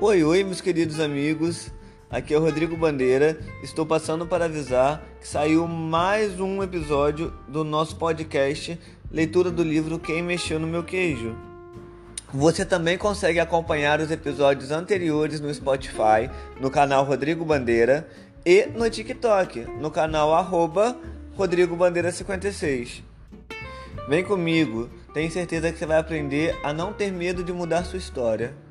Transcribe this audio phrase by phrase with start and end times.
[0.00, 1.70] Oi, oi, meus queridos amigos.
[2.10, 3.38] Aqui é o Rodrigo Bandeira.
[3.62, 8.78] Estou passando para avisar que saiu mais um episódio do nosso podcast
[9.08, 11.36] Leitura do livro Quem Mexeu no Meu Queijo.
[12.32, 16.28] Você também consegue acompanhar os episódios anteriores no Spotify,
[16.60, 18.08] no canal Rodrigo Bandeira
[18.44, 20.96] e no TikTok, no canal arroba
[21.36, 23.00] Rodrigo Bandeira 56.
[24.08, 27.98] Vem comigo, tenho certeza que você vai aprender a não ter medo de mudar sua
[27.98, 28.63] história.